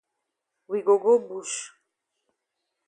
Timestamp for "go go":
0.81-1.19